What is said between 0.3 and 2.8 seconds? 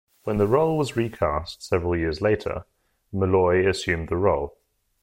the role was recast several years later,